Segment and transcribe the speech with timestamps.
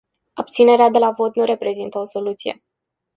[0.33, 2.63] Abținerea de la vot nu reprezintă o soluție.